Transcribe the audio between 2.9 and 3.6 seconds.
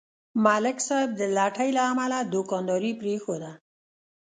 پرېښوده.